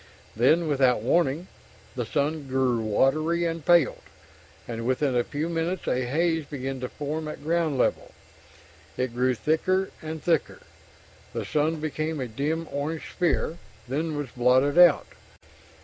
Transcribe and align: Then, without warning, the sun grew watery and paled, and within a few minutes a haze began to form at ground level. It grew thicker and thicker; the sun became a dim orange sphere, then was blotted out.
Then, 0.35 0.67
without 0.67 1.03
warning, 1.03 1.45
the 1.95 2.07
sun 2.07 2.47
grew 2.47 2.79
watery 2.81 3.45
and 3.45 3.63
paled, 3.63 4.01
and 4.67 4.83
within 4.83 5.15
a 5.15 5.23
few 5.23 5.47
minutes 5.47 5.87
a 5.87 6.07
haze 6.07 6.43
began 6.45 6.79
to 6.79 6.89
form 6.89 7.27
at 7.27 7.43
ground 7.43 7.77
level. 7.77 8.09
It 8.97 9.13
grew 9.13 9.35
thicker 9.35 9.91
and 10.01 10.19
thicker; 10.19 10.61
the 11.33 11.45
sun 11.45 11.75
became 11.79 12.19
a 12.19 12.27
dim 12.27 12.67
orange 12.71 13.11
sphere, 13.11 13.59
then 13.87 14.17
was 14.17 14.31
blotted 14.31 14.79
out. 14.79 15.05